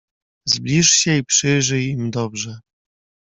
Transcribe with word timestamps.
"Zbliż 0.45 0.89
się 0.89 1.17
i 1.17 1.23
przyjrzyj 1.25 1.89
im 1.89 2.11
dobrze!" 2.11 2.59